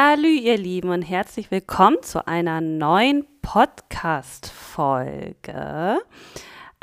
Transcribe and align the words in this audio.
Salü, 0.00 0.28
ihr 0.28 0.56
Lieben, 0.56 0.90
und 0.90 1.02
herzlich 1.02 1.50
willkommen 1.50 1.96
zu 2.02 2.28
einer 2.28 2.60
neuen 2.60 3.26
Podcast-Folge. 3.42 5.98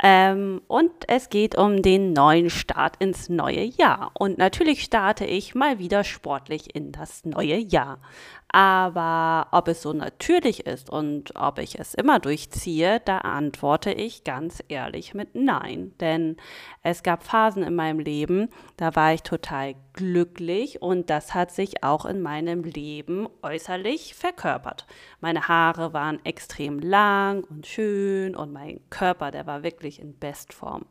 Ähm, 0.02 0.60
und 0.66 0.90
es 1.08 1.30
geht 1.30 1.56
um 1.56 1.80
den 1.80 2.12
neuen 2.12 2.50
Start 2.50 2.96
ins 2.98 3.30
neue 3.30 3.64
Jahr. 3.64 4.10
Und 4.12 4.36
natürlich 4.36 4.82
starte 4.82 5.24
ich 5.24 5.54
mal 5.54 5.78
wieder 5.78 6.04
sportlich 6.04 6.76
in 6.76 6.92
das 6.92 7.24
neue 7.24 7.56
Jahr. 7.56 8.00
Aber 8.48 9.48
ob 9.50 9.68
es 9.68 9.82
so 9.82 9.92
natürlich 9.92 10.66
ist 10.66 10.88
und 10.88 11.34
ob 11.34 11.58
ich 11.58 11.78
es 11.78 11.94
immer 11.94 12.20
durchziehe, 12.20 13.00
da 13.04 13.18
antworte 13.18 13.90
ich 13.92 14.24
ganz 14.24 14.62
ehrlich 14.68 15.14
mit 15.14 15.34
Nein. 15.34 15.92
Denn 16.00 16.36
es 16.82 17.02
gab 17.02 17.24
Phasen 17.24 17.64
in 17.64 17.74
meinem 17.74 17.98
Leben, 17.98 18.48
da 18.76 18.94
war 18.94 19.12
ich 19.12 19.22
total 19.22 19.74
glücklich 19.92 20.80
und 20.80 21.10
das 21.10 21.34
hat 21.34 21.50
sich 21.50 21.82
auch 21.82 22.04
in 22.04 22.22
meinem 22.22 22.62
Leben 22.62 23.28
äußerlich 23.42 24.14
verkörpert. 24.14 24.86
Meine 25.20 25.48
Haare 25.48 25.92
waren 25.92 26.24
extrem 26.24 26.78
lang 26.78 27.44
und 27.44 27.66
schön 27.66 28.36
und 28.36 28.52
mein 28.52 28.80
Körper, 28.90 29.32
der 29.32 29.46
war 29.46 29.64
wirklich 29.64 30.00
in 30.00 30.18
Bestform. 30.18 30.86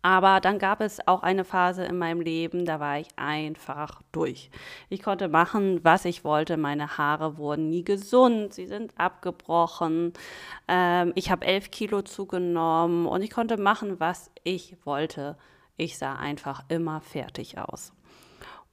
Aber 0.00 0.40
dann 0.40 0.58
gab 0.58 0.80
es 0.80 1.06
auch 1.08 1.22
eine 1.22 1.44
Phase 1.44 1.84
in 1.84 1.98
meinem 1.98 2.20
Leben, 2.20 2.64
da 2.64 2.78
war 2.78 3.00
ich 3.00 3.08
einfach 3.16 4.00
durch. 4.12 4.50
Ich 4.88 5.02
konnte 5.02 5.28
machen, 5.28 5.80
was 5.82 6.04
ich 6.04 6.22
wollte. 6.22 6.56
Meine 6.56 6.98
Haare 6.98 7.36
wurden 7.36 7.68
nie 7.68 7.82
gesund, 7.82 8.54
sie 8.54 8.66
sind 8.66 8.92
abgebrochen. 8.96 10.12
Ähm, 10.68 11.12
ich 11.16 11.30
habe 11.30 11.46
elf 11.46 11.70
Kilo 11.72 12.02
zugenommen 12.02 13.06
und 13.06 13.22
ich 13.22 13.30
konnte 13.30 13.56
machen, 13.56 13.98
was 13.98 14.30
ich 14.44 14.76
wollte. 14.84 15.36
Ich 15.76 15.98
sah 15.98 16.14
einfach 16.14 16.64
immer 16.68 17.00
fertig 17.00 17.58
aus. 17.58 17.92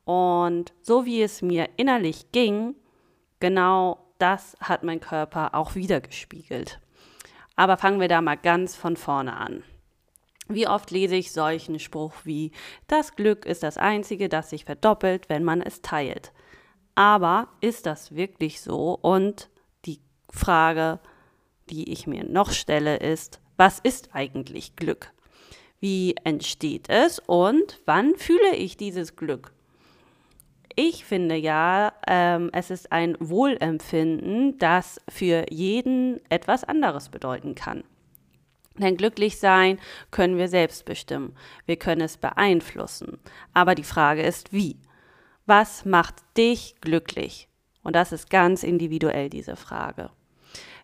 Und 0.04 0.74
so 0.82 1.06
wie 1.06 1.24
es 1.24 1.42
mir 1.42 1.70
innerlich 1.78 2.32
ging, 2.32 2.76
genau 3.40 4.06
das 4.20 4.56
hat 4.62 4.84
mein 4.84 5.00
Körper 5.00 5.56
auch 5.56 5.74
wiedergespiegelt. 5.74 6.80
Aber 7.56 7.78
fangen 7.78 8.00
wir 8.00 8.08
da 8.08 8.22
mal 8.22 8.38
ganz 8.38 8.76
von 8.76 8.96
vorne 8.96 9.36
an. 9.36 9.64
Wie 10.48 10.68
oft 10.68 10.92
lese 10.92 11.16
ich 11.16 11.32
solchen 11.32 11.80
Spruch 11.80 12.14
wie, 12.24 12.52
das 12.88 13.16
Glück 13.16 13.46
ist 13.46 13.64
das 13.64 13.78
Einzige, 13.78 14.30
das 14.30 14.52
sich 14.52 14.66
verdoppelt, 14.66 15.28
wenn 15.28 15.44
man 15.44 15.62
es 15.62 15.82
teilt. 15.82 16.32
Aber 16.94 17.48
ist 17.62 17.86
das 17.86 18.16
wirklich 18.16 18.62
so? 18.62 18.98
Und 19.02 19.50
die 19.86 20.00
Frage, 20.30 21.00
die 21.70 21.92
ich 21.92 22.06
mir 22.06 22.24
noch 22.24 22.52
stelle, 22.52 22.98
ist, 22.98 23.42
was 23.58 23.80
ist 23.80 24.10
eigentlich 24.14 24.76
Glück? 24.76 25.12
Wie 25.80 26.16
entsteht 26.24 26.90
es 26.90 27.20
und 27.20 27.82
wann 27.86 28.16
fühle 28.16 28.56
ich 28.56 28.78
dieses 28.78 29.16
Glück? 29.16 29.52
Ich 30.76 31.06
finde 31.06 31.36
ja, 31.36 31.94
ähm, 32.06 32.50
es 32.54 32.70
ist 32.70 32.92
ein 32.92 33.16
Wohlempfinden, 33.20 34.58
das 34.58 35.00
für 35.08 35.46
jeden 35.50 36.20
etwas 36.30 36.66
anderes 36.66 37.10
bedeuten 37.10 37.56
kann. 37.56 37.84
Denn 38.78 38.98
glücklich 38.98 39.40
sein 39.40 39.80
können 40.12 40.38
wir 40.38 40.48
selbst 40.48 40.86
bestimmen. 40.86 41.36
Wir 41.66 41.78
können 41.78 42.02
es 42.02 42.18
beeinflussen. 42.18 43.20
Aber 43.54 43.76
die 43.76 43.84
Frage 43.84 44.22
ist, 44.22 44.52
wie? 44.52 44.78
Was 45.46 45.86
macht 45.86 46.16
dich 46.38 46.76
glücklich? 46.82 47.48
Und 47.84 47.96
das 47.96 48.12
ist 48.12 48.30
ganz 48.30 48.64
individuell 48.64 49.30
diese 49.30 49.56
Frage. 49.56 50.10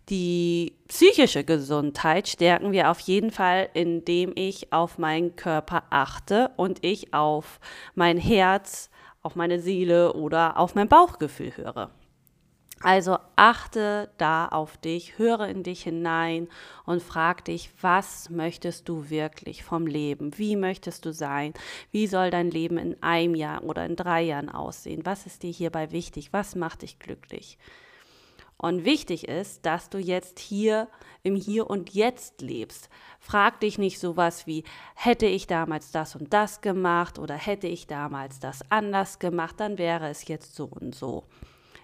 Die 0.10 0.76
psychische 0.88 1.44
Gesundheit 1.44 2.28
stärken 2.28 2.72
wir 2.72 2.92
auf 2.92 3.00
jeden 3.00 3.32
Fall, 3.32 3.70
indem 3.74 4.34
ich 4.36 4.74
auf 4.74 4.98
meinen 4.98 5.36
Körper 5.36 5.84
achte 5.90 6.52
und 6.58 6.84
ich 6.84 7.14
auf 7.14 7.60
mein 7.96 8.18
Herz, 8.18 8.90
auf 9.22 9.36
meine 9.36 9.60
Seele 9.60 10.14
oder 10.14 10.58
auf 10.58 10.76
mein 10.76 10.88
Bauchgefühl 10.88 11.56
höre. 11.56 11.92
Also 12.84 13.20
achte 13.36 14.10
da 14.18 14.48
auf 14.48 14.76
dich, 14.78 15.20
höre 15.20 15.48
in 15.48 15.62
dich 15.62 15.84
hinein 15.84 16.48
und 16.86 17.04
frag 17.04 17.46
dich, 17.46 17.70
was 17.82 18.32
möchtest 18.32 18.90
du 18.90 19.12
wirklich 19.12 19.64
vom 19.64 19.86
Leben? 19.86 20.38
Wie 20.40 20.56
möchtest 20.56 21.06
du 21.06 21.14
sein? 21.14 21.54
Wie 21.92 22.08
soll 22.08 22.32
dein 22.32 22.50
Leben 22.50 22.80
in 22.80 23.02
einem 23.04 23.36
Jahr 23.36 23.64
oder 23.64 23.86
in 23.86 23.96
drei 23.96 24.24
Jahren 24.24 24.50
aussehen? 24.50 25.06
Was 25.06 25.28
ist 25.28 25.44
dir 25.44 25.52
hierbei 25.52 25.92
wichtig? 25.92 26.34
Was 26.34 26.56
macht 26.56 26.82
dich 26.82 26.98
glücklich? 26.98 27.60
Und 28.58 28.86
wichtig 28.86 29.28
ist, 29.28 29.66
dass 29.66 29.90
du 29.90 29.98
jetzt 30.00 30.40
hier 30.40 30.88
im 31.24 31.36
Hier 31.36 31.68
und 31.70 31.94
Jetzt 31.94 32.42
lebst. 32.42 32.90
Frag 33.20 33.60
dich 33.60 33.78
nicht 33.78 34.00
sowas 34.00 34.48
wie, 34.48 34.64
hätte 34.96 35.26
ich 35.28 35.46
damals 35.46 35.92
das 35.92 36.16
und 36.16 36.34
das 36.34 36.62
gemacht 36.62 37.20
oder 37.20 37.36
hätte 37.36 37.68
ich 37.68 37.86
damals 37.86 38.40
das 38.40 38.62
anders 38.70 39.20
gemacht, 39.20 39.60
dann 39.60 39.78
wäre 39.78 40.10
es 40.10 40.28
jetzt 40.28 40.56
so 40.56 40.66
und 40.66 40.96
so. 40.96 41.26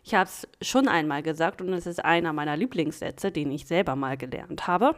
Ich 0.07 0.13
habe 0.13 0.29
es 0.29 0.47
schon 0.61 0.87
einmal 0.87 1.21
gesagt 1.21 1.61
und 1.61 1.73
es 1.73 1.85
ist 1.85 2.05
einer 2.05 2.31
meiner 2.31 2.55
Lieblingssätze, 2.55 3.29
den 3.29 3.51
ich 3.51 3.67
selber 3.67 3.97
mal 3.97 4.15
gelernt 4.15 4.65
habe. 4.65 4.95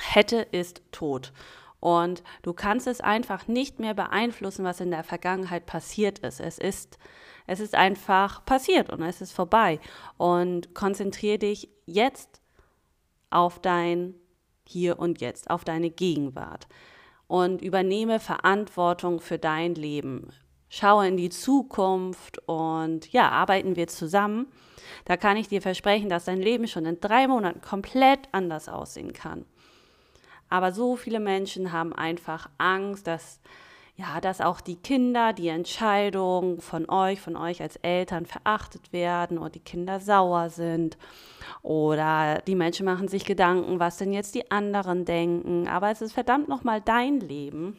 Hätte 0.00 0.36
ist 0.36 0.80
tot. 0.92 1.32
Und 1.80 2.22
du 2.42 2.52
kannst 2.52 2.86
es 2.86 3.00
einfach 3.00 3.48
nicht 3.48 3.80
mehr 3.80 3.94
beeinflussen, 3.94 4.64
was 4.64 4.78
in 4.78 4.92
der 4.92 5.02
Vergangenheit 5.02 5.66
passiert 5.66 6.20
ist. 6.20 6.38
Es 6.38 6.58
ist, 6.58 7.00
es 7.48 7.58
ist 7.58 7.74
einfach 7.74 8.44
passiert 8.44 8.90
und 8.92 9.02
es 9.02 9.20
ist 9.20 9.32
vorbei. 9.32 9.80
Und 10.18 10.72
konzentriere 10.72 11.38
dich 11.38 11.68
jetzt 11.86 12.40
auf 13.30 13.58
dein 13.58 14.14
Hier 14.62 15.00
und 15.00 15.20
Jetzt, 15.20 15.50
auf 15.50 15.64
deine 15.64 15.90
Gegenwart. 15.90 16.68
Und 17.26 17.60
übernehme 17.60 18.20
Verantwortung 18.20 19.18
für 19.18 19.40
dein 19.40 19.74
Leben 19.74 20.32
schaue 20.72 21.06
in 21.06 21.18
die 21.18 21.28
Zukunft 21.28 22.38
und 22.48 23.12
ja, 23.12 23.28
arbeiten 23.28 23.76
wir 23.76 23.88
zusammen. 23.88 24.46
Da 25.04 25.18
kann 25.18 25.36
ich 25.36 25.48
dir 25.48 25.60
versprechen, 25.60 26.08
dass 26.08 26.24
dein 26.24 26.40
Leben 26.40 26.66
schon 26.66 26.86
in 26.86 26.98
drei 26.98 27.28
Monaten 27.28 27.60
komplett 27.60 28.20
anders 28.32 28.70
aussehen 28.70 29.12
kann. 29.12 29.44
Aber 30.48 30.72
so 30.72 30.96
viele 30.96 31.20
Menschen 31.20 31.72
haben 31.72 31.92
einfach 31.92 32.48
Angst, 32.56 33.06
dass 33.06 33.40
ja, 33.94 34.22
dass 34.22 34.40
auch 34.40 34.62
die 34.62 34.76
Kinder, 34.76 35.34
die 35.34 35.48
Entscheidungen 35.48 36.62
von 36.62 36.88
euch, 36.88 37.20
von 37.20 37.36
euch 37.36 37.60
als 37.60 37.76
Eltern 37.76 38.24
verachtet 38.24 38.90
werden 38.94 39.36
oder 39.36 39.50
die 39.50 39.60
Kinder 39.60 40.00
sauer 40.00 40.48
sind 40.48 40.96
oder 41.60 42.40
die 42.46 42.54
Menschen 42.54 42.86
machen 42.86 43.08
sich 43.08 43.26
Gedanken, 43.26 43.78
was 43.78 43.98
denn 43.98 44.14
jetzt 44.14 44.34
die 44.34 44.50
anderen 44.50 45.04
denken. 45.04 45.68
Aber 45.68 45.90
es 45.90 46.00
ist 46.00 46.14
verdammt 46.14 46.48
nochmal 46.48 46.80
dein 46.80 47.20
Leben 47.20 47.76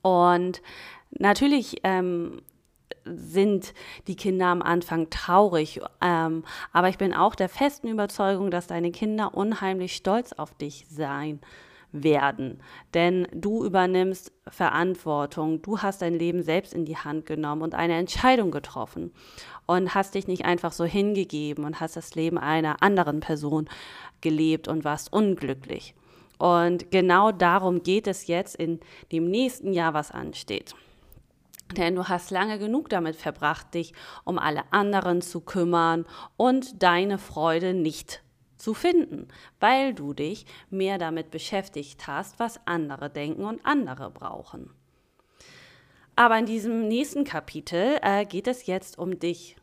und 0.00 0.62
Natürlich 1.18 1.80
ähm, 1.84 2.42
sind 3.04 3.74
die 4.06 4.16
Kinder 4.16 4.46
am 4.46 4.62
Anfang 4.62 5.10
traurig, 5.10 5.80
ähm, 6.00 6.44
aber 6.72 6.88
ich 6.88 6.98
bin 6.98 7.14
auch 7.14 7.34
der 7.34 7.48
festen 7.48 7.88
Überzeugung, 7.88 8.50
dass 8.50 8.66
deine 8.66 8.90
Kinder 8.90 9.34
unheimlich 9.34 9.94
stolz 9.94 10.32
auf 10.32 10.54
dich 10.54 10.86
sein 10.88 11.40
werden, 11.92 12.62
denn 12.94 13.26
du 13.32 13.64
übernimmst 13.64 14.32
Verantwortung, 14.46 15.60
du 15.62 15.78
hast 15.78 16.02
dein 16.02 16.14
Leben 16.14 16.42
selbst 16.42 16.72
in 16.72 16.84
die 16.84 16.96
Hand 16.96 17.26
genommen 17.26 17.62
und 17.62 17.74
eine 17.74 17.94
Entscheidung 17.94 18.52
getroffen 18.52 19.12
und 19.66 19.94
hast 19.94 20.14
dich 20.14 20.28
nicht 20.28 20.44
einfach 20.44 20.72
so 20.72 20.84
hingegeben 20.84 21.64
und 21.64 21.80
hast 21.80 21.96
das 21.96 22.14
Leben 22.14 22.38
einer 22.38 22.82
anderen 22.82 23.20
Person 23.20 23.68
gelebt 24.20 24.68
und 24.68 24.84
warst 24.84 25.12
unglücklich. 25.12 25.94
Und 26.38 26.90
genau 26.90 27.32
darum 27.32 27.82
geht 27.82 28.06
es 28.06 28.26
jetzt 28.28 28.54
in 28.56 28.80
dem 29.12 29.28
nächsten 29.28 29.72
Jahr, 29.72 29.92
was 29.92 30.10
ansteht. 30.10 30.74
Denn 31.76 31.94
du 31.94 32.08
hast 32.08 32.30
lange 32.30 32.58
genug 32.58 32.88
damit 32.88 33.16
verbracht, 33.16 33.74
dich 33.74 33.92
um 34.24 34.38
alle 34.38 34.64
anderen 34.72 35.22
zu 35.22 35.40
kümmern 35.40 36.04
und 36.36 36.82
deine 36.82 37.18
Freude 37.18 37.74
nicht 37.74 38.22
zu 38.56 38.74
finden, 38.74 39.28
weil 39.58 39.94
du 39.94 40.12
dich 40.12 40.46
mehr 40.68 40.98
damit 40.98 41.30
beschäftigt 41.30 42.06
hast, 42.06 42.38
was 42.38 42.60
andere 42.66 43.08
denken 43.10 43.44
und 43.44 43.64
andere 43.64 44.10
brauchen. 44.10 44.70
Aber 46.16 46.38
in 46.38 46.46
diesem 46.46 46.86
nächsten 46.86 47.24
Kapitel 47.24 47.98
äh, 48.02 48.26
geht 48.26 48.46
es 48.46 48.66
jetzt 48.66 48.98
um 48.98 49.18
dich. 49.18 49.56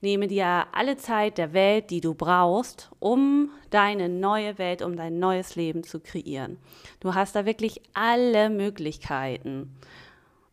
Nehme 0.00 0.26
dir 0.26 0.66
alle 0.72 0.96
Zeit 0.96 1.38
der 1.38 1.52
Welt, 1.52 1.90
die 1.90 2.00
du 2.00 2.14
brauchst, 2.14 2.90
um 2.98 3.50
deine 3.70 4.08
neue 4.08 4.58
Welt, 4.58 4.82
um 4.82 4.96
dein 4.96 5.18
neues 5.18 5.56
Leben 5.56 5.82
zu 5.84 6.00
kreieren. 6.00 6.58
Du 7.00 7.14
hast 7.14 7.36
da 7.36 7.46
wirklich 7.46 7.80
alle 7.94 8.50
Möglichkeiten. 8.50 9.74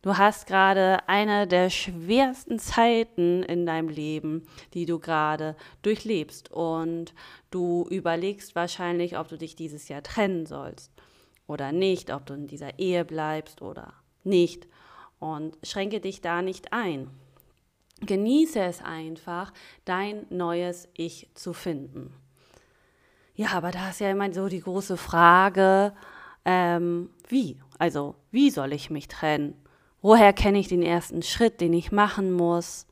Du 0.02 0.18
hast 0.18 0.48
gerade 0.48 0.98
eine 1.06 1.46
der 1.46 1.70
schwersten 1.70 2.58
Zeiten 2.58 3.44
in 3.44 3.66
deinem 3.66 3.88
Leben, 3.88 4.44
die 4.74 4.84
du 4.84 4.98
gerade 4.98 5.56
durchlebst. 5.82 6.50
Und 6.50 7.14
du 7.52 7.86
überlegst 7.88 8.56
wahrscheinlich, 8.56 9.16
ob 9.16 9.28
du 9.28 9.38
dich 9.38 9.54
dieses 9.54 9.88
Jahr 9.88 10.02
trennen 10.02 10.44
sollst 10.44 10.90
oder 11.46 11.70
nicht, 11.70 12.12
ob 12.12 12.26
du 12.26 12.34
in 12.34 12.48
dieser 12.48 12.80
Ehe 12.80 13.04
bleibst 13.04 13.62
oder 13.62 13.94
nicht. 14.24 14.66
Und 15.20 15.56
schränke 15.62 16.00
dich 16.00 16.20
da 16.20 16.42
nicht 16.42 16.72
ein. 16.72 17.08
Genieße 18.00 18.58
es 18.58 18.82
einfach, 18.82 19.52
dein 19.84 20.26
neues 20.30 20.88
Ich 20.94 21.28
zu 21.34 21.52
finden. 21.52 22.12
Ja, 23.36 23.50
aber 23.52 23.70
da 23.70 23.90
ist 23.90 24.00
ja 24.00 24.10
immer 24.10 24.32
so 24.32 24.48
die 24.48 24.62
große 24.62 24.96
Frage, 24.96 25.94
ähm, 26.44 27.10
wie? 27.28 27.60
Also, 27.78 28.16
wie 28.32 28.50
soll 28.50 28.72
ich 28.72 28.90
mich 28.90 29.06
trennen? 29.06 29.61
Woher 30.02 30.32
kenne 30.32 30.58
ich 30.58 30.66
den 30.66 30.82
ersten 30.82 31.22
Schritt, 31.22 31.60
den 31.60 31.72
ich 31.72 31.92
machen 31.92 32.32
muss? 32.32 32.88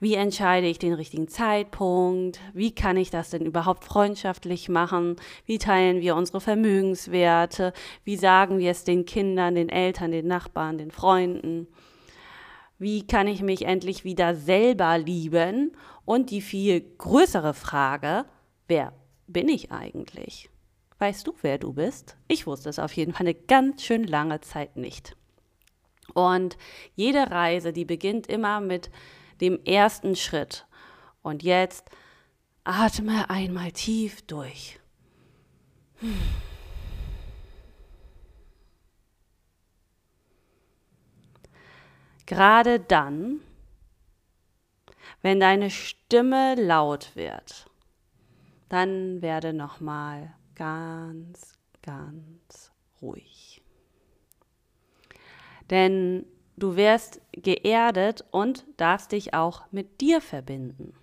Wie 0.00 0.14
entscheide 0.14 0.66
ich 0.66 0.78
den 0.78 0.92
richtigen 0.92 1.28
Zeitpunkt? 1.28 2.40
Wie 2.52 2.74
kann 2.74 2.98
ich 2.98 3.10
das 3.10 3.30
denn 3.30 3.46
überhaupt 3.46 3.84
freundschaftlich 3.84 4.68
machen? 4.68 5.16
Wie 5.46 5.56
teilen 5.56 6.02
wir 6.02 6.16
unsere 6.16 6.42
Vermögenswerte? 6.42 7.72
Wie 8.04 8.16
sagen 8.16 8.58
wir 8.58 8.70
es 8.70 8.84
den 8.84 9.06
Kindern, 9.06 9.54
den 9.54 9.70
Eltern, 9.70 10.10
den 10.10 10.26
Nachbarn, 10.26 10.76
den 10.76 10.90
Freunden? 10.90 11.68
Wie 12.78 13.06
kann 13.06 13.26
ich 13.26 13.40
mich 13.40 13.64
endlich 13.64 14.04
wieder 14.04 14.34
selber 14.34 14.98
lieben? 14.98 15.72
Und 16.04 16.30
die 16.30 16.42
viel 16.42 16.82
größere 16.98 17.54
Frage, 17.54 18.26
wer 18.68 18.92
bin 19.26 19.48
ich 19.48 19.72
eigentlich? 19.72 20.50
Weißt 20.98 21.26
du, 21.26 21.34
wer 21.40 21.56
du 21.56 21.72
bist? 21.72 22.18
Ich 22.28 22.46
wusste 22.46 22.68
es 22.68 22.78
auf 22.78 22.92
jeden 22.92 23.14
Fall 23.14 23.26
eine 23.26 23.34
ganz 23.34 23.82
schön 23.82 24.04
lange 24.04 24.42
Zeit 24.42 24.76
nicht. 24.76 25.16
Und 26.10 26.56
jede 26.94 27.30
Reise, 27.30 27.72
die 27.72 27.84
beginnt 27.84 28.26
immer 28.26 28.60
mit 28.60 28.90
dem 29.40 29.62
ersten 29.64 30.16
Schritt. 30.16 30.66
Und 31.22 31.42
jetzt 31.42 31.90
atme 32.64 33.28
einmal 33.30 33.72
tief 33.72 34.22
durch. 34.22 34.78
Gerade 42.26 42.78
dann, 42.78 43.40
wenn 45.20 45.40
deine 45.40 45.68
Stimme 45.70 46.54
laut 46.54 47.16
wird, 47.16 47.68
dann 48.68 49.20
werde 49.20 49.52
nochmal 49.52 50.32
ganz, 50.54 51.58
ganz 51.82 52.70
ruhig. 53.02 53.62
Denn 55.70 56.26
du 56.56 56.76
wirst 56.76 57.20
geerdet 57.32 58.24
und 58.30 58.64
darfst 58.76 59.12
dich 59.12 59.34
auch 59.34 59.64
mit 59.70 60.00
dir 60.00 60.20
verbinden. 60.20 60.94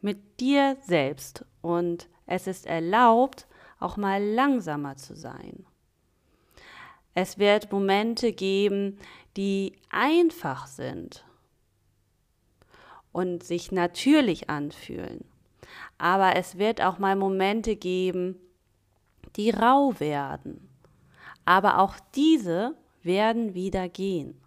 Mit 0.00 0.40
dir 0.40 0.76
selbst. 0.82 1.44
Und 1.62 2.08
es 2.26 2.46
ist 2.46 2.66
erlaubt, 2.66 3.46
auch 3.80 3.96
mal 3.96 4.22
langsamer 4.22 4.96
zu 4.96 5.16
sein. 5.16 5.64
Es 7.14 7.38
wird 7.38 7.72
Momente 7.72 8.32
geben, 8.32 8.98
die 9.36 9.72
einfach 9.90 10.66
sind 10.66 11.24
und 13.12 13.42
sich 13.42 13.72
natürlich 13.72 14.50
anfühlen. 14.50 15.24
Aber 15.96 16.36
es 16.36 16.58
wird 16.58 16.82
auch 16.82 16.98
mal 16.98 17.16
Momente 17.16 17.76
geben, 17.76 18.36
die 19.36 19.48
rau 19.50 19.98
werden. 19.98 20.68
Aber 21.46 21.78
auch 21.78 21.94
diese 22.14 22.76
werden 23.06 23.54
wieder 23.54 23.88
gehen. 23.88 24.40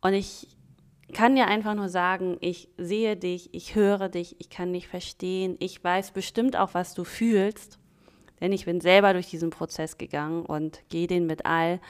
Und 0.00 0.14
ich 0.14 0.48
kann 1.12 1.36
dir 1.36 1.46
einfach 1.46 1.74
nur 1.74 1.88
sagen, 1.88 2.36
ich 2.40 2.68
sehe 2.76 3.16
dich, 3.16 3.54
ich 3.54 3.74
höre 3.74 4.08
dich, 4.08 4.36
ich 4.38 4.50
kann 4.50 4.72
dich 4.72 4.88
verstehen, 4.88 5.56
ich 5.60 5.82
weiß 5.82 6.12
bestimmt 6.12 6.56
auch, 6.56 6.74
was 6.74 6.94
du 6.94 7.04
fühlst, 7.04 7.78
denn 8.40 8.52
ich 8.52 8.64
bin 8.64 8.80
selber 8.80 9.12
durch 9.12 9.28
diesen 9.28 9.50
Prozess 9.50 9.98
gegangen 9.98 10.44
und 10.44 10.82
gehe 10.88 11.06
den 11.06 11.26
mit 11.26 11.46
all 11.46 11.80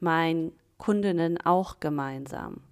meinen 0.00 0.52
Kundinnen 0.76 1.38
auch 1.40 1.80
gemeinsam. 1.80 2.62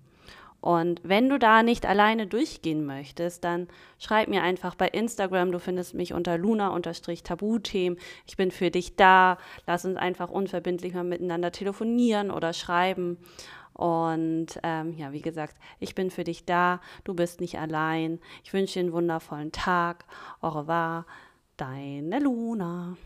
Und 0.67 1.01
wenn 1.05 1.29
du 1.29 1.39
da 1.39 1.63
nicht 1.63 1.87
alleine 1.87 2.27
durchgehen 2.27 2.85
möchtest, 2.85 3.45
dann 3.45 3.69
schreib 4.01 4.27
mir 4.27 4.43
einfach 4.43 4.75
bei 4.75 4.89
Instagram. 4.89 5.53
Du 5.53 5.61
findest 5.61 5.95
mich 5.95 6.13
unter 6.13 6.37
luna-tabuthemen. 6.37 7.97
Ich 8.27 8.37
bin 8.37 8.51
für 8.51 8.73
dich 8.73 8.97
da. 8.97 9.39
Lass 9.69 9.85
uns 9.85 9.97
einfach 9.97 10.29
unverbindlich 10.29 10.93
mal 10.93 11.05
miteinander 11.05 11.53
telefonieren 11.53 12.33
oder 12.33 12.53
schreiben. 12.53 13.19
Und 13.75 14.59
ähm, 14.65 14.93
ja, 14.95 15.13
wie 15.13 15.23
gesagt, 15.23 15.55
ich 15.79 15.95
bin 15.95 16.11
für 16.11 16.25
dich 16.25 16.47
da. 16.47 16.81
Du 17.05 17.15
bist 17.15 17.41
nicht 17.41 17.61
allein. 17.61 18.19
Ich 18.43 18.53
wünsche 18.53 18.75
dir 18.75 18.87
einen 18.87 18.93
wundervollen 18.93 19.53
Tag. 19.53 20.05
Au 20.41 20.49
revoir, 20.49 21.07
deine 21.59 22.19
Luna. 22.19 22.97